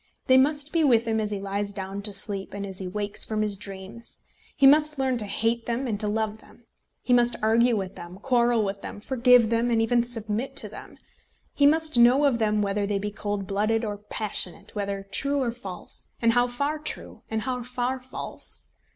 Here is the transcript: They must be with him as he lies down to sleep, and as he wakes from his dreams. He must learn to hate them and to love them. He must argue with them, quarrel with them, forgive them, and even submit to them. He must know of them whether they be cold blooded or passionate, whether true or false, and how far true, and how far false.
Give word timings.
They 0.25 0.37
must 0.39 0.71
be 0.73 0.83
with 0.83 1.05
him 1.05 1.19
as 1.19 1.29
he 1.29 1.39
lies 1.39 1.73
down 1.73 2.01
to 2.01 2.11
sleep, 2.11 2.55
and 2.55 2.65
as 2.65 2.79
he 2.79 2.87
wakes 2.87 3.23
from 3.23 3.43
his 3.43 3.55
dreams. 3.55 4.21
He 4.55 4.65
must 4.65 4.97
learn 4.97 5.19
to 5.19 5.27
hate 5.27 5.67
them 5.67 5.85
and 5.85 5.99
to 5.99 6.07
love 6.07 6.39
them. 6.39 6.65
He 7.03 7.13
must 7.13 7.35
argue 7.43 7.77
with 7.77 7.93
them, 7.95 8.17
quarrel 8.17 8.63
with 8.63 8.81
them, 8.81 8.99
forgive 8.99 9.51
them, 9.51 9.69
and 9.69 9.79
even 9.79 10.01
submit 10.01 10.55
to 10.55 10.69
them. 10.69 10.97
He 11.53 11.67
must 11.67 11.99
know 11.99 12.25
of 12.25 12.39
them 12.39 12.63
whether 12.63 12.87
they 12.87 12.97
be 12.97 13.11
cold 13.11 13.45
blooded 13.45 13.85
or 13.85 13.97
passionate, 13.99 14.73
whether 14.73 15.05
true 15.11 15.39
or 15.39 15.51
false, 15.51 16.07
and 16.19 16.33
how 16.33 16.47
far 16.47 16.79
true, 16.79 17.21
and 17.29 17.43
how 17.43 17.61
far 17.61 17.99
false. 17.99 18.69